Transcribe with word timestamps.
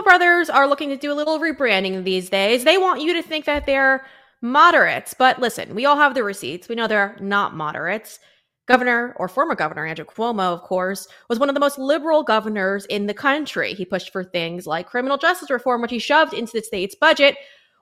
Cuomo 0.00 0.04
brothers 0.04 0.50
are 0.50 0.66
looking 0.66 0.88
to 0.90 0.96
do 0.96 1.12
a 1.12 1.14
little 1.14 1.38
rebranding 1.38 2.04
these 2.04 2.30
days. 2.30 2.64
They 2.64 2.78
want 2.78 3.02
you 3.02 3.14
to 3.14 3.22
think 3.22 3.44
that 3.44 3.66
they're 3.66 4.04
moderates. 4.42 5.14
But 5.14 5.38
listen, 5.38 5.74
we 5.74 5.84
all 5.84 5.96
have 5.96 6.14
the 6.14 6.24
receipts. 6.24 6.68
We 6.68 6.74
know 6.74 6.86
they're 6.86 7.16
not 7.20 7.54
moderates. 7.54 8.18
Governor 8.66 9.14
or 9.18 9.28
former 9.28 9.54
governor 9.54 9.84
Andrew 9.84 10.04
Cuomo, 10.04 10.54
of 10.54 10.62
course, 10.62 11.08
was 11.28 11.38
one 11.38 11.48
of 11.48 11.54
the 11.54 11.60
most 11.60 11.78
liberal 11.78 12.22
governors 12.22 12.86
in 12.86 13.06
the 13.06 13.14
country. 13.14 13.74
He 13.74 13.84
pushed 13.84 14.12
for 14.12 14.22
things 14.22 14.66
like 14.66 14.86
criminal 14.86 15.18
justice 15.18 15.50
reform, 15.50 15.82
which 15.82 15.90
he 15.90 15.98
shoved 15.98 16.34
into 16.34 16.52
the 16.52 16.62
state's 16.62 16.94
budget, 16.94 17.36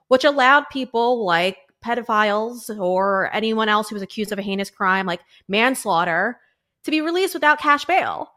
which 0.07 0.23
allowed 0.23 0.65
people 0.71 1.25
like 1.25 1.57
pedophiles 1.85 2.75
or 2.79 3.29
anyone 3.33 3.69
else 3.69 3.87
who 3.87 3.95
was 3.95 4.03
accused 4.03 4.31
of 4.31 4.39
a 4.39 4.41
heinous 4.41 4.69
crime 4.69 5.05
like 5.05 5.21
manslaughter 5.47 6.39
to 6.83 6.91
be 6.91 7.01
released 7.01 7.35
without 7.35 7.59
cash 7.59 7.85
bail. 7.85 8.31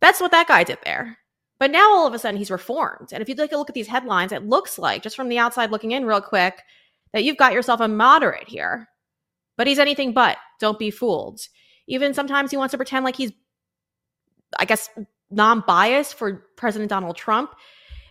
That's 0.00 0.20
what 0.20 0.30
that 0.30 0.48
guy 0.48 0.64
did 0.64 0.78
there. 0.84 1.18
But 1.58 1.70
now 1.70 1.90
all 1.90 2.06
of 2.06 2.14
a 2.14 2.18
sudden 2.18 2.38
he's 2.38 2.50
reformed. 2.50 3.12
And 3.12 3.20
if 3.20 3.28
you 3.28 3.34
take 3.34 3.52
a 3.52 3.56
look 3.56 3.68
at 3.68 3.74
these 3.74 3.88
headlines, 3.88 4.32
it 4.32 4.46
looks 4.46 4.78
like, 4.78 5.02
just 5.02 5.16
from 5.16 5.28
the 5.28 5.38
outside 5.38 5.70
looking 5.70 5.92
in 5.92 6.06
real 6.06 6.20
quick, 6.20 6.62
that 7.12 7.24
you've 7.24 7.36
got 7.36 7.52
yourself 7.52 7.80
a 7.80 7.88
moderate 7.88 8.48
here. 8.48 8.88
But 9.56 9.66
he's 9.66 9.78
anything 9.78 10.12
but. 10.12 10.36
Don't 10.60 10.78
be 10.78 10.90
fooled. 10.90 11.40
Even 11.88 12.14
sometimes 12.14 12.50
he 12.50 12.56
wants 12.56 12.72
to 12.72 12.78
pretend 12.78 13.04
like 13.04 13.16
he's, 13.16 13.32
I 14.58 14.64
guess, 14.64 14.88
non 15.30 15.64
biased 15.66 16.14
for 16.14 16.44
President 16.56 16.90
Donald 16.90 17.16
Trump. 17.16 17.54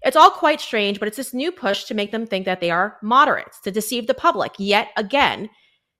It's 0.03 0.17
all 0.17 0.29
quite 0.29 0.61
strange, 0.61 0.99
but 0.99 1.07
it's 1.07 1.17
this 1.17 1.33
new 1.33 1.51
push 1.51 1.85
to 1.85 1.93
make 1.93 2.11
them 2.11 2.25
think 2.25 2.45
that 2.45 2.59
they 2.59 2.69
are 2.69 2.97
moderates, 3.01 3.59
to 3.61 3.71
deceive 3.71 4.07
the 4.07 4.13
public 4.13 4.53
yet 4.57 4.89
again. 4.97 5.49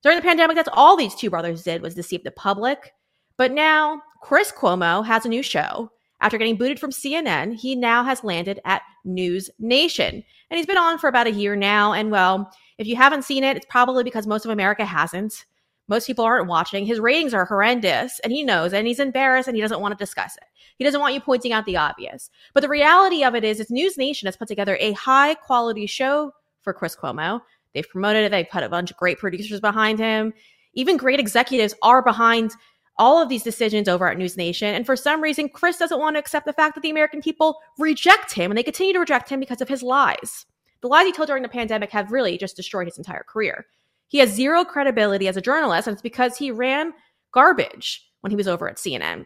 During 0.04 0.18
the 0.18 0.24
pandemic, 0.24 0.56
that's 0.56 0.70
all 0.74 0.96
these 0.96 1.16
two 1.16 1.30
brothers 1.30 1.64
did 1.64 1.82
was 1.82 1.96
deceive 1.96 2.24
the 2.24 2.32
public. 2.32 2.94
But 3.38 3.52
now 3.52 4.02
Chris 4.22 4.52
Cuomo 4.52 5.06
has 5.06 5.26
a 5.26 5.30
new 5.30 5.44
show. 5.44 5.92
After 6.20 6.38
getting 6.38 6.58
booted 6.58 6.80
from 6.80 6.92
CNN, 6.92 7.56
he 7.56 7.76
now 7.76 8.04
has 8.04 8.24
landed 8.24 8.60
at 8.66 8.82
News 9.06 9.50
Nation. 9.60 10.24
And 10.50 10.58
he's 10.58 10.66
been 10.66 10.78
on 10.78 10.98
for 10.98 11.08
about 11.08 11.28
a 11.28 11.32
year 11.32 11.56
now. 11.56 11.94
And 11.94 12.12
well, 12.12 12.52
if 12.78 12.88
you 12.88 12.96
haven't 12.96 13.24
seen 13.24 13.44
it, 13.44 13.58
it's 13.58 13.66
probably 13.70 14.04
because 14.04 14.26
most 14.26 14.46
of 14.46 14.52
America 14.52 14.86
hasn't. 14.86 15.46
Most 15.88 16.08
people 16.08 16.26
aren't 16.26 16.48
watching. 16.48 16.86
His 16.86 17.00
ratings 17.00 17.34
are 17.34 17.46
horrendous, 17.46 18.20
and 18.20 18.34
he 18.34 18.44
knows, 18.44 18.74
and 18.74 18.86
he's 18.86 19.00
embarrassed, 19.00 19.48
and 19.48 19.56
he 19.56 19.62
doesn't 19.62 19.80
want 19.80 19.98
to 19.98 20.04
discuss 20.04 20.36
it. 20.36 20.44
He 20.78 20.84
doesn't 20.84 21.00
want 21.00 21.14
you 21.14 21.22
pointing 21.22 21.54
out 21.54 21.66
the 21.66 21.78
obvious. 21.78 22.30
But 22.54 22.62
the 22.62 22.70
reality 22.70 23.24
of 23.24 23.36
it 23.36 23.46
is, 23.46 23.60
is 23.60 23.72
NewsNation 23.72 24.26
has 24.26 24.36
put 24.36 24.50
together 24.50 24.78
a 24.82 24.92
high 24.94 25.34
quality 25.36 25.86
show 25.86 26.34
for 26.62 26.74
Chris 26.74 26.96
Cuomo. 26.96 27.42
They've 27.74 27.88
promoted 27.88 28.26
it. 28.26 28.32
They've 28.32 28.50
put 28.50 28.64
a 28.64 28.70
bunch 28.70 28.92
of 28.92 28.98
great 28.98 29.18
producers 29.18 29.62
behind 29.62 29.98
him. 29.98 30.34
Even 30.74 30.98
great 30.98 31.20
executives 31.20 31.74
are 31.82 32.04
behind 32.04 32.52
all 33.00 33.22
of 33.22 33.30
these 33.30 33.44
decisions 33.44 33.88
over 33.88 34.10
at 34.10 34.18
NewsNation. 34.18 34.74
And 34.74 34.86
for 34.86 34.96
some 34.96 35.22
reason, 35.22 35.50
Chris 35.50 35.78
doesn't 35.78 36.00
want 36.00 36.16
to 36.16 36.20
accept 36.20 36.46
the 36.46 36.54
fact 36.54 36.76
that 36.76 36.82
the 36.82 36.90
American 36.90 37.22
people 37.22 37.60
reject 37.78 38.34
him 38.34 38.52
and 38.52 38.58
they 38.58 38.64
continue 38.64 38.94
to 38.94 39.00
reject 39.00 39.30
him 39.30 39.40
because 39.40 39.62
of 39.62 39.70
his 39.70 39.84
lies. 39.84 40.46
The 40.82 40.88
lies 40.88 41.06
he 41.06 41.12
told 41.12 41.28
during 41.28 41.44
the 41.44 41.50
pandemic 41.50 41.92
have 41.92 42.12
really 42.12 42.38
just 42.38 42.56
destroyed 42.56 42.88
his 42.88 42.98
entire 42.98 43.24
career. 43.24 43.66
He 44.08 44.20
has 44.20 44.30
zero 44.30 44.64
credibility 44.64 45.28
as 45.28 45.38
a 45.38 45.42
journalist, 45.42 45.88
and 45.88 45.94
it's 45.94 46.02
because 46.02 46.38
he 46.38 46.52
ran 46.52 46.94
garbage 47.34 48.10
when 48.22 48.32
he 48.32 48.38
was 48.38 48.48
over 48.48 48.70
at 48.70 48.78
CNN. 48.78 49.26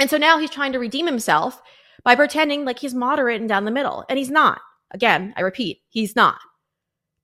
And 0.00 0.08
so 0.08 0.16
now 0.16 0.38
he's 0.38 0.50
trying 0.50 0.72
to 0.72 0.78
redeem 0.78 1.06
himself 1.06 1.60
by 2.04 2.14
pretending 2.14 2.64
like 2.64 2.78
he's 2.78 2.94
moderate 2.94 3.40
and 3.40 3.48
down 3.48 3.64
the 3.64 3.70
middle, 3.70 4.04
and 4.08 4.18
he's 4.18 4.30
not. 4.30 4.60
Again, 4.92 5.34
I 5.36 5.42
repeat, 5.42 5.82
he's 5.88 6.16
not. 6.16 6.38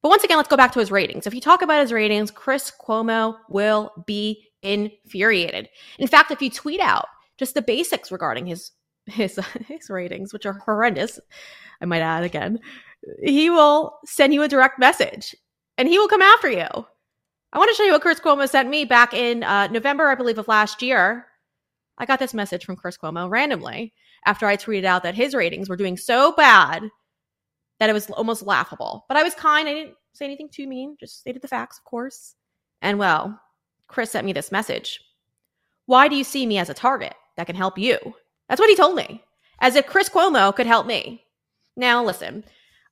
But 0.03 0.11
once 0.11 0.25
again, 0.25 0.37
let's 0.37 0.49
go 0.49 0.57
back 0.57 0.73
to 0.73 0.79
his 0.79 0.93
ratings. 0.93 1.27
If 1.27 1.35
you 1.35 1.41
talk 1.41 1.63
about 1.63 1.81
his 1.81 1.93
ratings, 1.93 2.31
Chris 2.31 2.71
Cuomo 2.81 3.37
will 3.49 3.93
be 4.07 4.48
infuriated. 4.63 5.69
In 5.99 6.09
fact, 6.09 6.31
if 6.31 6.43
you 6.43 6.51
tweet 6.51 6.81
out 6.81 7.07
just 7.39 7.55
the 7.55 7.63
basics 7.63 8.13
regarding 8.13 8.47
his 8.47 8.73
his 9.07 9.39
his 9.67 9.91
ratings, 9.91 10.33
which 10.33 10.47
are 10.47 10.61
horrendous, 10.65 11.19
I 11.81 11.87
might 11.87 12.01
add 12.01 12.25
again, 12.25 12.59
he 13.23 13.51
will 13.51 13.99
send 14.05 14.35
you 14.35 14.43
a 14.43 14.49
direct 14.49 14.79
message 14.79 15.35
and 15.77 15.89
he 15.89 15.99
will 15.99 16.09
come 16.09 16.23
after 16.23 16.51
you. 16.51 16.67
I 17.53 17.59
want 17.59 17.71
to 17.71 17.75
show 17.75 17.85
you 17.85 17.93
what 17.93 18.03
Chris 18.03 18.21
Cuomo 18.21 18.49
sent 18.49 18.69
me 18.69 18.85
back 18.85 19.15
in 19.15 19.43
uh, 19.43 19.69
November, 19.69 20.09
I 20.09 20.15
believe, 20.15 20.39
of 20.39 20.49
last 20.49 20.83
year. 20.83 21.27
I 21.97 22.05
got 22.05 22.19
this 22.19 22.35
message 22.35 22.65
from 22.65 22.77
Chris 22.77 22.99
Cuomo 22.99 23.31
randomly 23.31 23.95
after 24.27 24.47
I 24.47 24.57
tweeted 24.57 24.85
out 24.85 25.03
that 25.05 25.15
his 25.15 25.35
ratings 25.35 25.69
were 25.69 25.77
doing 25.77 25.97
so 25.97 26.33
bad 26.33 26.83
that 27.81 27.89
it 27.89 27.95
was 27.95 28.11
almost 28.11 28.43
laughable. 28.43 29.07
But 29.09 29.17
I 29.17 29.23
was 29.23 29.35
kind. 29.35 29.69
I 29.69 29.75
didn't 29.75 29.95
say 30.13 30.25
anything 30.27 30.49
too 30.51 30.67
mean, 30.67 30.97
just 31.01 31.21
stated 31.21 31.43
the 31.43 31.49
facts, 31.49 31.79
of 31.79 31.85
course. 31.85 32.35
And 32.83 32.99
well, 32.99 33.41
Chris 33.89 34.11
sent 34.11 34.27
me 34.27 34.33
this 34.33 34.53
message. 34.53 35.01
Why 35.87 36.09
do 36.09 36.17
you 36.17 36.25
see 36.25 36.47
me 36.47 36.59
as 36.59 36.71
a 36.71 36.75
target 36.75 37.15
that 37.37 37.47
can 37.47 37.57
help 37.57 37.79
you? 37.79 37.99
That's 38.49 38.61
what 38.61 38.71
he 38.71 38.77
told 38.77 38.95
me, 38.95 39.25
as 39.61 39.75
if 39.75 39.87
Chris 39.87 40.09
Cuomo 40.09 40.55
could 40.55 40.67
help 40.67 40.87
me. 40.87 41.25
Now, 41.77 42.05
listen, 42.05 42.45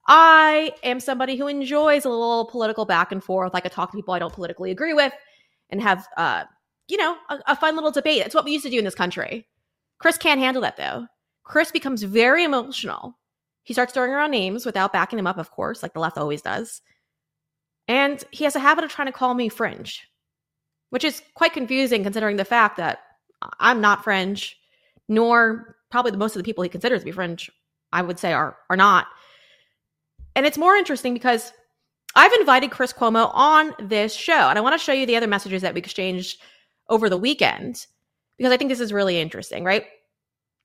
I 0.09 0.73
am 0.83 1.01
somebody 1.01 1.37
who 1.37 1.49
enjoys 1.49 2.05
a 2.05 2.09
little 2.09 2.47
political 2.47 2.84
back 2.84 3.12
and 3.12 3.23
forth. 3.23 3.55
I 3.55 3.61
could 3.61 3.73
talk 3.73 3.91
to 3.91 3.97
people 3.97 4.15
I 4.15 4.19
don't 4.19 4.33
politically 4.33 4.71
agree 4.71 4.95
with 4.95 5.12
and 5.71 5.83
have, 5.83 6.07
uh, 6.17 6.45
you 6.89 6.97
know, 6.97 7.17
a, 7.28 7.39
a 7.49 7.57
fun 7.57 7.75
little 7.75 7.91
debate. 7.91 8.23
That's 8.23 8.34
what 8.34 8.45
we 8.45 8.53
used 8.53 8.65
to 8.65 8.71
do 8.71 8.78
in 8.78 8.84
this 8.84 8.95
country. 8.95 9.47
Chris 9.99 10.19
can't 10.19 10.41
handle 10.41 10.63
that 10.63 10.77
though. 10.77 11.07
Chris 11.43 11.71
becomes 11.71 12.03
very 12.03 12.45
emotional. 12.45 13.19
He 13.63 13.73
starts 13.73 13.93
throwing 13.93 14.13
around 14.13 14.31
names 14.31 14.65
without 14.65 14.93
backing 14.93 15.17
them 15.17 15.27
up, 15.27 15.39
of 15.39 15.51
course, 15.51 15.83
like 15.83 15.93
the 15.93 16.01
left 16.01 16.19
always 16.19 16.43
does. 16.43 16.83
And 17.89 18.23
he 18.31 18.45
has 18.45 18.55
a 18.57 18.61
habit 18.61 18.84
of 18.84 18.91
trying 18.91 19.07
to 19.07 19.13
call 19.13 19.34
me 19.34 19.49
fringe, 19.49 20.09
which 20.91 21.04
is 21.04 21.22
quite 21.34 21.52
confusing 21.52 22.02
considering 22.02 22.36
the 22.36 22.44
fact 22.44 22.76
that 22.76 22.98
I'm 23.60 23.80
not 23.80 24.04
French, 24.04 24.56
nor 25.08 25.76
probably 25.91 26.10
the 26.10 26.19
most 26.19 26.36
of 26.36 26.41
the 26.41 26.44
people 26.44 26.62
he 26.62 26.69
considers 26.69 27.00
to 27.00 27.04
be 27.04 27.12
French, 27.12 27.50
I 27.92 28.02
would 28.02 28.19
say, 28.19 28.32
are 28.32 28.56
are 28.70 28.76
not. 28.76 29.06
And 30.34 30.44
it's 30.47 30.58
more 30.58 30.76
interesting 30.76 31.14
because 31.14 31.52
I've 32.14 32.32
invited 32.34 32.70
Chris 32.70 32.92
Cuomo 32.92 33.30
on 33.34 33.74
this 33.78 34.14
show, 34.14 34.48
and 34.48 34.58
I 34.58 34.62
want 34.62 34.74
to 34.74 34.84
show 34.84 34.92
you 34.92 35.06
the 35.06 35.16
other 35.16 35.26
messages 35.26 35.62
that 35.62 35.74
we 35.74 35.80
exchanged 35.80 36.41
over 36.88 37.08
the 37.08 37.16
weekend 37.16 37.86
because 38.38 38.53
I 38.53 38.56
think 38.56 38.68
this 38.68 38.80
is 38.80 38.92
really 38.92 39.20
interesting, 39.20 39.64
right? 39.64 39.84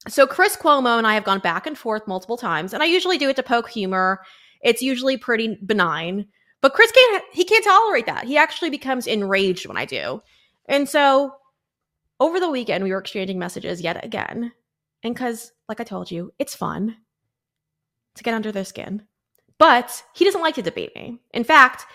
So 0.07 0.25
Chris 0.25 0.57
Cuomo 0.57 0.97
and 0.97 1.05
I 1.05 1.13
have 1.13 1.23
gone 1.23 1.39
back 1.39 1.67
and 1.67 1.77
forth 1.77 2.07
multiple 2.07 2.37
times, 2.37 2.73
and 2.73 2.81
I 2.81 2.85
usually 2.85 3.17
do 3.17 3.29
it 3.29 3.35
to 3.35 3.43
poke 3.43 3.69
humor. 3.69 4.21
It's 4.61 4.81
usually 4.81 5.17
pretty 5.17 5.57
benign, 5.65 6.27
but 6.61 6.73
Chris 6.73 6.91
can't 6.91 7.23
he 7.31 7.43
can't 7.43 7.63
tolerate 7.63 8.05
that. 8.05 8.25
He 8.25 8.37
actually 8.37 8.69
becomes 8.69 9.07
enraged 9.07 9.67
when 9.67 9.77
I 9.77 9.85
do. 9.85 10.21
And 10.67 10.87
so 10.87 11.35
over 12.19 12.39
the 12.39 12.49
weekend 12.49 12.83
we 12.83 12.91
were 12.91 12.99
exchanging 12.99 13.39
messages 13.39 13.81
yet 13.81 14.03
again. 14.05 14.51
And 15.03 15.15
cuz 15.15 15.51
like 15.67 15.79
I 15.79 15.83
told 15.83 16.11
you, 16.11 16.33
it's 16.39 16.55
fun 16.55 16.97
to 18.15 18.23
get 18.23 18.33
under 18.33 18.51
their 18.51 18.65
skin. 18.65 19.03
But 19.57 20.03
he 20.13 20.25
doesn't 20.25 20.41
like 20.41 20.55
to 20.55 20.61
debate 20.61 20.95
me. 20.95 21.19
In 21.33 21.43
fact, 21.43 21.85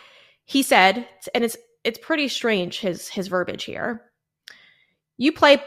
he 0.44 0.62
said, 0.62 1.09
and 1.34 1.44
it's 1.44 1.56
it's 1.84 1.99
pretty 1.99 2.28
strange 2.28 2.81
his 2.81 3.09
his 3.09 3.28
verbiage 3.28 3.65
here. 3.65 4.10
You 5.16 5.32
play 5.32 5.62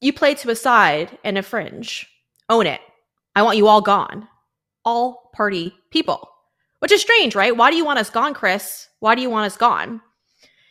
you 0.00 0.12
play 0.12 0.34
to 0.34 0.50
a 0.50 0.56
side 0.56 1.18
and 1.24 1.38
a 1.38 1.42
fringe. 1.42 2.06
Own 2.48 2.66
it. 2.66 2.80
I 3.34 3.42
want 3.42 3.56
you 3.56 3.68
all 3.68 3.80
gone. 3.80 4.28
All 4.84 5.30
party 5.34 5.74
people. 5.90 6.28
Which 6.84 6.92
is 6.92 7.00
strange, 7.00 7.34
right? 7.34 7.56
Why 7.56 7.70
do 7.70 7.78
you 7.78 7.84
want 7.86 7.98
us 7.98 8.10
gone, 8.10 8.34
Chris? 8.34 8.88
Why 9.00 9.14
do 9.14 9.22
you 9.22 9.30
want 9.30 9.46
us 9.46 9.56
gone? 9.56 10.02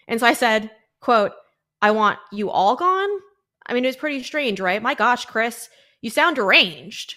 And 0.08 0.20
so 0.20 0.28
I 0.28 0.34
said, 0.34 0.70
quote, 1.02 1.32
I 1.82 1.90
want 1.90 2.20
you 2.32 2.52
all 2.52 2.76
gone? 2.76 3.10
I 3.66 3.74
mean, 3.74 3.84
it 3.84 3.88
was 3.88 3.96
pretty 3.96 4.22
strange, 4.22 4.60
right? 4.60 4.80
My 4.80 4.94
gosh, 4.94 5.26
Chris, 5.26 5.70
you 6.04 6.12
sound 6.12 6.36
deranged. 6.36 7.16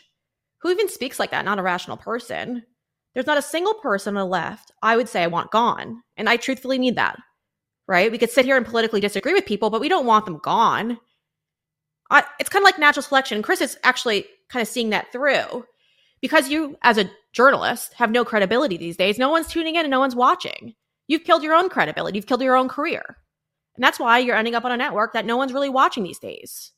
Who 0.62 0.70
even 0.70 0.88
speaks 0.88 1.18
like 1.18 1.30
that? 1.32 1.44
Not 1.44 1.58
a 1.58 1.62
rational 1.62 1.98
person. 1.98 2.62
There's 3.12 3.26
not 3.26 3.36
a 3.36 3.42
single 3.42 3.74
person 3.74 4.16
on 4.16 4.22
the 4.22 4.24
left 4.24 4.72
I 4.80 4.96
would 4.96 5.10
say 5.10 5.22
I 5.22 5.26
want 5.26 5.50
gone. 5.50 6.02
And 6.16 6.26
I 6.26 6.38
truthfully 6.38 6.78
mean 6.78 6.94
that, 6.94 7.18
right? 7.86 8.10
We 8.10 8.16
could 8.16 8.30
sit 8.30 8.46
here 8.46 8.56
and 8.56 8.64
politically 8.64 9.00
disagree 9.02 9.34
with 9.34 9.44
people, 9.44 9.68
but 9.68 9.82
we 9.82 9.90
don't 9.90 10.06
want 10.06 10.24
them 10.24 10.38
gone. 10.38 10.98
I, 12.10 12.24
it's 12.40 12.48
kind 12.48 12.62
of 12.62 12.66
like 12.66 12.78
natural 12.78 13.02
selection. 13.02 13.42
Chris 13.42 13.60
is 13.60 13.76
actually 13.84 14.24
kind 14.48 14.62
of 14.62 14.68
seeing 14.68 14.88
that 14.88 15.12
through 15.12 15.66
because 16.22 16.48
you, 16.48 16.78
as 16.80 16.96
a 16.96 17.10
journalist, 17.36 17.92
have 17.94 18.10
no 18.10 18.24
credibility 18.24 18.78
these 18.78 18.96
days. 18.96 19.18
No 19.18 19.28
one's 19.28 19.46
tuning 19.46 19.76
in 19.76 19.82
and 19.82 19.90
no 19.90 20.00
one's 20.00 20.16
watching. 20.16 20.74
You've 21.06 21.24
killed 21.24 21.42
your 21.42 21.54
own 21.54 21.68
credibility. 21.68 22.16
You've 22.16 22.26
killed 22.26 22.42
your 22.42 22.56
own 22.56 22.68
career. 22.68 23.18
And 23.76 23.84
that's 23.84 24.00
why 24.00 24.18
you're 24.18 24.36
ending 24.36 24.54
up 24.54 24.64
on 24.64 24.72
a 24.72 24.76
network 24.76 25.12
that 25.12 25.26
no 25.26 25.36
one's 25.36 25.52
really 25.52 25.68
watching 25.68 26.02
these 26.02 26.18
days. 26.18 26.72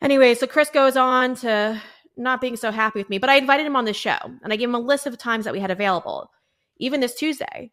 Anyway, 0.00 0.34
so 0.34 0.46
Chris 0.46 0.70
goes 0.70 0.96
on 0.96 1.36
to 1.36 1.80
not 2.16 2.40
being 2.40 2.56
so 2.56 2.72
happy 2.72 2.98
with 2.98 3.10
me, 3.10 3.18
but 3.18 3.28
I 3.28 3.36
invited 3.36 3.66
him 3.66 3.76
on 3.76 3.84
the 3.84 3.92
show 3.92 4.16
and 4.42 4.50
I 4.52 4.56
gave 4.56 4.68
him 4.68 4.74
a 4.74 4.80
list 4.80 5.06
of 5.06 5.16
times 5.18 5.44
that 5.44 5.52
we 5.52 5.60
had 5.60 5.70
available, 5.70 6.30
even 6.78 7.00
this 7.00 7.14
Tuesday. 7.14 7.70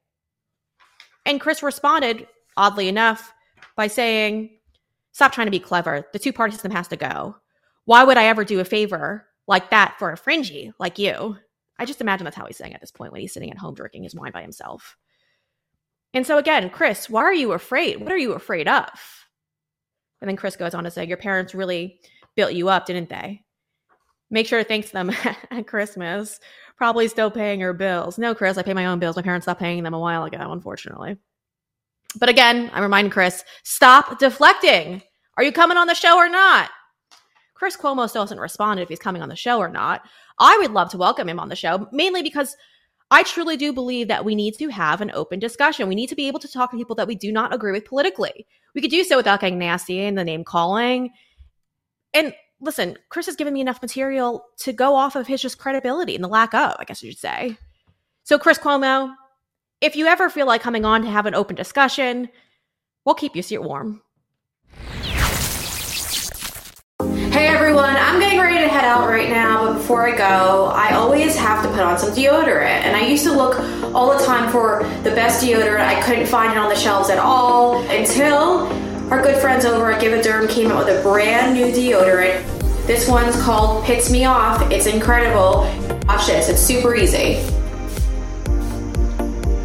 And 1.25 1.39
Chris 1.39 1.63
responded, 1.63 2.27
oddly 2.57 2.89
enough, 2.89 3.33
by 3.77 3.87
saying, 3.87 4.51
Stop 5.13 5.31
trying 5.31 5.47
to 5.47 5.51
be 5.51 5.59
clever. 5.59 6.05
The 6.13 6.19
two 6.19 6.31
party 6.31 6.53
system 6.53 6.71
has 6.71 6.87
to 6.89 6.95
go. 6.95 7.35
Why 7.85 8.03
would 8.03 8.17
I 8.17 8.25
ever 8.25 8.45
do 8.45 8.59
a 8.59 8.65
favor 8.65 9.25
like 9.49 9.71
that 9.71 9.95
for 9.99 10.11
a 10.11 10.17
fringy 10.17 10.71
like 10.79 10.97
you? 10.97 11.35
I 11.77 11.85
just 11.85 12.01
imagine 12.01 12.23
that's 12.23 12.37
how 12.37 12.45
he's 12.45 12.57
saying 12.57 12.73
at 12.73 12.81
this 12.81 12.91
point 12.91 13.11
when 13.11 13.21
he's 13.21 13.33
sitting 13.33 13.51
at 13.51 13.57
home 13.57 13.73
drinking 13.73 14.03
his 14.03 14.15
wine 14.15 14.31
by 14.31 14.41
himself. 14.41 14.95
And 16.13 16.25
so 16.25 16.37
again, 16.37 16.69
Chris, 16.69 17.09
why 17.09 17.23
are 17.23 17.33
you 17.33 17.51
afraid? 17.51 17.99
What 17.99 18.11
are 18.11 18.17
you 18.17 18.33
afraid 18.33 18.67
of? 18.67 18.87
And 20.21 20.29
then 20.29 20.35
Chris 20.37 20.55
goes 20.55 20.73
on 20.73 20.83
to 20.83 20.91
say, 20.91 21.05
Your 21.05 21.17
parents 21.17 21.55
really 21.55 21.99
built 22.35 22.53
you 22.53 22.69
up, 22.69 22.85
didn't 22.85 23.09
they? 23.09 23.43
Make 24.29 24.45
sure 24.45 24.59
to 24.59 24.67
thank 24.67 24.91
them 24.91 25.11
at 25.51 25.67
Christmas. 25.67 26.39
Probably 26.77 27.07
still 27.07 27.31
paying 27.31 27.59
your 27.59 27.73
bills. 27.73 28.17
No, 28.17 28.35
Chris, 28.35 28.57
I 28.57 28.63
pay 28.63 28.73
my 28.73 28.85
own 28.85 28.99
bills. 28.99 29.15
My 29.15 29.21
parents 29.21 29.45
stopped 29.45 29.59
paying 29.59 29.83
them 29.83 29.93
a 29.93 29.99
while 29.99 30.23
ago, 30.23 30.51
unfortunately. 30.51 31.17
But 32.17 32.29
again, 32.29 32.69
I'm 32.73 32.83
reminding 32.83 33.11
Chris, 33.11 33.43
stop 33.63 34.19
deflecting. 34.19 35.01
Are 35.37 35.43
you 35.43 35.51
coming 35.51 35.77
on 35.77 35.87
the 35.87 35.93
show 35.93 36.17
or 36.17 36.29
not? 36.29 36.69
Chris 37.69 37.77
Cuomo 37.77 38.09
still 38.09 38.23
hasn't 38.23 38.41
responded 38.41 38.81
if 38.81 38.89
he's 38.89 38.97
coming 38.97 39.21
on 39.21 39.29
the 39.29 39.35
show 39.35 39.59
or 39.59 39.69
not. 39.69 40.01
I 40.39 40.57
would 40.59 40.71
love 40.71 40.89
to 40.89 40.97
welcome 40.97 41.29
him 41.29 41.39
on 41.39 41.49
the 41.49 41.55
show, 41.55 41.87
mainly 41.91 42.23
because 42.23 42.57
I 43.11 43.21
truly 43.21 43.57
do 43.57 43.71
believe 43.71 44.07
that 44.07 44.25
we 44.25 44.33
need 44.33 44.55
to 44.57 44.69
have 44.69 45.01
an 45.01 45.11
open 45.13 45.37
discussion. 45.37 45.87
We 45.87 45.93
need 45.93 46.09
to 46.09 46.15
be 46.15 46.27
able 46.27 46.39
to 46.39 46.51
talk 46.51 46.71
to 46.71 46.77
people 46.77 46.95
that 46.95 47.07
we 47.07 47.13
do 47.13 47.31
not 47.31 47.53
agree 47.53 47.71
with 47.71 47.85
politically. 47.85 48.47
We 48.73 48.81
could 48.81 48.89
do 48.89 49.03
so 49.03 49.17
without 49.17 49.41
getting 49.41 49.59
nasty 49.59 50.01
and 50.01 50.17
the 50.17 50.23
name 50.23 50.43
calling. 50.43 51.11
And 52.11 52.33
listen, 52.59 52.97
Chris 53.09 53.27
has 53.27 53.35
given 53.35 53.53
me 53.53 53.61
enough 53.61 53.83
material 53.83 54.45
to 54.61 54.73
go 54.73 54.95
off 54.95 55.15
of 55.15 55.27
his 55.27 55.39
just 55.39 55.59
credibility 55.59 56.15
and 56.15 56.23
the 56.23 56.27
lack 56.27 56.55
of, 56.55 56.75
I 56.79 56.85
guess 56.85 57.03
you 57.03 57.11
should 57.11 57.19
say. 57.19 57.55
So, 58.23 58.39
Chris 58.39 58.57
Cuomo, 58.57 59.13
if 59.79 59.95
you 59.95 60.07
ever 60.07 60.31
feel 60.31 60.47
like 60.47 60.63
coming 60.63 60.85
on 60.85 61.03
to 61.03 61.09
have 61.11 61.27
an 61.27 61.35
open 61.35 61.55
discussion, 61.55 62.29
we'll 63.05 63.13
keep 63.13 63.35
you 63.35 63.43
seat 63.43 63.59
warm. 63.59 64.01
Hey 67.39 67.47
everyone, 67.47 67.95
I'm 67.95 68.19
getting 68.19 68.37
ready 68.37 68.57
to 68.57 68.67
head 68.67 68.83
out 68.83 69.07
right 69.07 69.29
now, 69.29 69.65
but 69.65 69.75
before 69.75 70.05
I 70.05 70.11
go, 70.11 70.73
I 70.75 70.95
always 70.95 71.37
have 71.37 71.63
to 71.63 71.69
put 71.69 71.79
on 71.79 71.97
some 71.97 72.09
deodorant. 72.09 72.83
And 72.83 72.97
I 72.97 73.07
used 73.07 73.23
to 73.23 73.31
look 73.31 73.57
all 73.95 74.11
the 74.11 74.21
time 74.25 74.51
for 74.51 74.83
the 75.03 75.11
best 75.11 75.41
deodorant. 75.41 75.79
I 75.79 76.01
couldn't 76.01 76.25
find 76.25 76.51
it 76.51 76.57
on 76.57 76.67
the 76.67 76.75
shelves 76.75 77.09
at 77.09 77.17
all 77.17 77.81
until 77.83 78.67
our 79.09 79.23
good 79.23 79.41
friends 79.41 79.63
over 79.63 79.89
at 79.89 80.01
GiveADerm 80.01 80.49
came 80.49 80.69
out 80.69 80.85
with 80.85 80.99
a 80.99 81.01
brand 81.01 81.53
new 81.53 81.67
deodorant. 81.67 82.43
This 82.85 83.07
one's 83.07 83.41
called 83.41 83.85
Pits 83.85 84.11
Me 84.11 84.25
Off. 84.25 84.69
It's 84.69 84.85
incredible. 84.85 85.61
Watch 86.09 86.27
this, 86.27 86.49
it's 86.49 86.59
super 86.59 86.93
easy. 86.93 87.35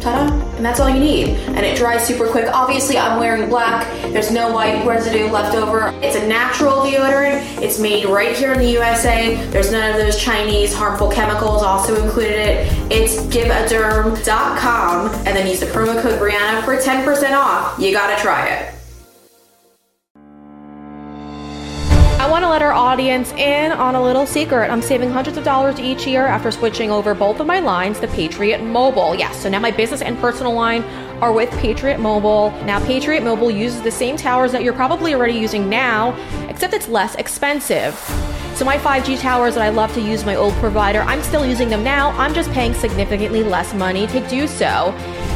Ta-da! 0.05 0.31
And 0.57 0.63
that's 0.63 0.79
all 0.79 0.87
you 0.87 0.99
need. 0.99 1.29
And 1.29 1.65
it 1.65 1.75
dries 1.75 2.05
super 2.05 2.27
quick. 2.27 2.47
Obviously, 2.53 2.95
I'm 2.95 3.19
wearing 3.19 3.49
black. 3.49 3.87
There's 4.13 4.29
no 4.31 4.51
white 4.53 4.85
residue 4.85 5.31
left 5.31 5.55
over. 5.55 5.87
It's 6.03 6.15
a 6.15 6.27
natural 6.27 6.81
deodorant. 6.81 7.41
It's 7.59 7.79
made 7.79 8.05
right 8.05 8.37
here 8.37 8.53
in 8.53 8.59
the 8.59 8.69
USA. 8.69 9.35
There's 9.47 9.71
none 9.71 9.89
of 9.89 9.97
those 9.97 10.21
Chinese 10.21 10.75
harmful 10.75 11.09
chemicals 11.09 11.63
also 11.63 12.05
included 12.05 12.37
it. 12.37 12.91
It's 12.91 13.17
giveaderm.com 13.35 15.07
and 15.09 15.25
then 15.35 15.47
use 15.47 15.59
the 15.59 15.65
promo 15.65 15.99
code 15.99 16.19
Breanna 16.19 16.63
for 16.63 16.77
10% 16.77 17.31
off. 17.35 17.79
You 17.79 17.91
gotta 17.91 18.21
try 18.21 18.47
it. 18.49 18.74
I 22.25 22.27
want 22.27 22.41
to 22.41 22.49
let 22.49 22.63
our 22.63 22.73
audience 22.73 23.31
in 23.33 23.71
on 23.71 23.93
a 23.93 24.01
little 24.01 24.25
secret. 24.25 24.71
I'm 24.71 24.81
saving 24.81 25.11
hundreds 25.11 25.37
of 25.37 25.43
dollars 25.43 25.79
each 25.79 26.07
year 26.07 26.25
after 26.25 26.49
switching 26.49 26.89
over 26.89 27.13
both 27.13 27.39
of 27.39 27.45
my 27.45 27.59
lines 27.59 27.99
to 27.99 28.07
Patriot 28.07 28.63
Mobile. 28.63 29.13
Yes, 29.13 29.43
so 29.43 29.47
now 29.47 29.59
my 29.59 29.69
business 29.69 30.01
and 30.01 30.17
personal 30.17 30.51
line 30.51 30.81
are 31.21 31.31
with 31.31 31.51
Patriot 31.59 31.99
Mobile. 31.99 32.49
Now, 32.65 32.83
Patriot 32.83 33.23
Mobile 33.23 33.51
uses 33.51 33.83
the 33.83 33.91
same 33.91 34.17
towers 34.17 34.51
that 34.53 34.63
you're 34.63 34.73
probably 34.73 35.13
already 35.13 35.35
using 35.37 35.69
now, 35.69 36.17
except 36.49 36.73
it's 36.73 36.87
less 36.87 37.13
expensive. 37.13 37.93
So, 38.55 38.65
my 38.65 38.79
5G 38.79 39.19
towers 39.19 39.53
that 39.53 39.61
I 39.63 39.69
love 39.69 39.93
to 39.93 40.01
use 40.01 40.25
my 40.25 40.33
old 40.33 40.55
provider, 40.55 41.01
I'm 41.01 41.21
still 41.21 41.45
using 41.45 41.69
them 41.69 41.83
now. 41.83 42.09
I'm 42.17 42.33
just 42.33 42.49
paying 42.53 42.73
significantly 42.73 43.43
less 43.43 43.71
money 43.75 44.07
to 44.07 44.27
do 44.29 44.47
so. 44.47 44.65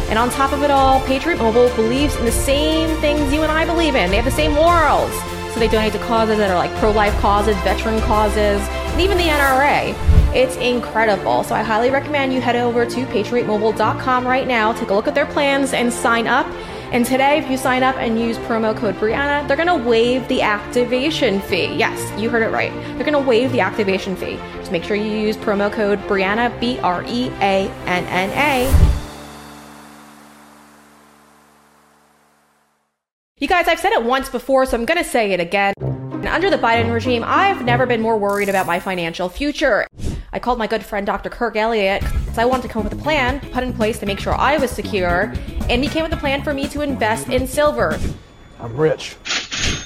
And 0.09 0.17
on 0.17 0.31
top 0.31 0.53
of 0.53 0.63
it 0.63 0.71
all, 0.71 1.01
Patriot 1.05 1.37
Mobile 1.37 1.69
believes 1.75 2.15
in 2.15 2.25
the 2.25 2.31
same 2.31 2.99
things 2.99 3.31
you 3.31 3.43
and 3.43 3.51
I 3.51 3.63
believe 3.63 3.93
in. 3.93 4.09
They 4.09 4.15
have 4.15 4.25
the 4.25 4.31
same 4.31 4.53
morals. 4.53 5.13
So 5.53 5.59
they 5.59 5.67
donate 5.67 5.93
to 5.93 5.99
causes 5.99 6.37
that 6.37 6.49
are 6.49 6.57
like 6.57 6.73
pro 6.77 6.91
life 6.91 7.17
causes, 7.19 7.55
veteran 7.57 7.99
causes, 8.01 8.61
and 8.61 9.01
even 9.01 9.17
the 9.17 9.23
NRA. 9.23 9.95
It's 10.35 10.55
incredible. 10.57 11.43
So 11.43 11.55
I 11.55 11.63
highly 11.63 11.89
recommend 11.89 12.33
you 12.33 12.41
head 12.41 12.55
over 12.55 12.85
to 12.85 13.05
patriotmobile.com 13.05 14.27
right 14.27 14.47
now, 14.47 14.73
take 14.73 14.89
a 14.89 14.93
look 14.93 15.07
at 15.07 15.15
their 15.15 15.25
plans, 15.25 15.73
and 15.73 15.91
sign 15.91 16.27
up. 16.27 16.45
And 16.91 17.05
today, 17.05 17.37
if 17.37 17.49
you 17.49 17.57
sign 17.57 17.83
up 17.83 17.95
and 17.97 18.19
use 18.19 18.37
promo 18.39 18.75
code 18.75 18.95
Breanna, 18.95 19.47
they're 19.47 19.57
going 19.57 19.67
to 19.67 19.87
waive 19.87 20.27
the 20.27 20.41
activation 20.41 21.39
fee. 21.41 21.75
Yes, 21.75 22.19
you 22.19 22.31
heard 22.31 22.41
it 22.41 22.49
right. 22.49 22.73
They're 22.95 23.05
going 23.05 23.13
to 23.13 23.19
waive 23.19 23.51
the 23.51 23.59
activation 23.59 24.15
fee. 24.15 24.37
Just 24.55 24.71
make 24.71 24.83
sure 24.83 24.95
you 24.95 25.11
use 25.11 25.37
promo 25.37 25.71
code 25.71 25.99
Breanna, 26.07 26.57
B 26.59 26.79
R 26.79 27.03
E 27.07 27.29
A 27.41 27.69
N 27.85 28.05
N 28.05 28.29
A. 28.31 28.88
You 33.39 33.47
guys, 33.47 33.69
I've 33.69 33.79
said 33.79 33.93
it 33.93 34.03
once 34.03 34.27
before, 34.27 34.65
so 34.65 34.75
I'm 34.75 34.83
going 34.83 34.97
to 34.97 35.09
say 35.09 35.31
it 35.31 35.39
again. 35.39 35.73
Under 36.27 36.49
the 36.49 36.57
Biden 36.57 36.93
regime, 36.93 37.23
I've 37.25 37.63
never 37.63 37.85
been 37.85 38.01
more 38.01 38.17
worried 38.17 38.49
about 38.49 38.65
my 38.65 38.81
financial 38.81 39.29
future. 39.29 39.87
I 40.33 40.39
called 40.39 40.59
my 40.59 40.67
good 40.67 40.83
friend 40.83 41.05
Dr. 41.05 41.29
Kirk 41.29 41.55
Elliott 41.55 42.01
because 42.01 42.37
I 42.37 42.43
wanted 42.43 42.63
to 42.63 42.67
come 42.67 42.85
up 42.85 42.91
with 42.91 42.99
a 42.99 43.01
plan 43.01 43.39
put 43.51 43.63
in 43.63 43.71
place 43.71 43.97
to 43.99 44.05
make 44.05 44.19
sure 44.19 44.35
I 44.35 44.57
was 44.57 44.71
secure, 44.71 45.33
and 45.69 45.81
he 45.81 45.89
came 45.89 46.03
with 46.03 46.11
a 46.11 46.17
plan 46.17 46.43
for 46.43 46.53
me 46.53 46.67
to 46.67 46.81
invest 46.81 47.29
in 47.29 47.47
silver. 47.47 47.97
I'm 48.59 48.75
rich. 48.75 49.15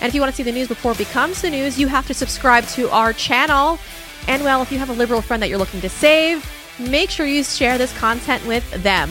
and 0.00 0.08
if 0.08 0.14
you 0.14 0.20
want 0.20 0.32
to 0.32 0.36
see 0.36 0.42
the 0.42 0.52
news 0.52 0.68
before 0.68 0.92
it 0.92 0.98
becomes 0.98 1.42
the 1.42 1.50
news, 1.50 1.78
you 1.78 1.88
have 1.88 2.06
to 2.06 2.14
subscribe 2.14 2.64
to 2.68 2.90
our 2.90 3.12
channel. 3.12 3.78
And 4.28 4.42
well, 4.44 4.62
if 4.62 4.70
you 4.70 4.78
have 4.78 4.90
a 4.90 4.94
liberal 4.94 5.22
friend 5.22 5.42
that 5.42 5.48
you're 5.48 5.58
looking 5.58 5.80
to 5.80 5.88
save, 5.88 6.44
make 6.78 7.10
sure 7.10 7.26
you 7.26 7.42
share 7.42 7.78
this 7.78 7.96
content 7.98 8.44
with 8.46 8.68
them. 8.82 9.10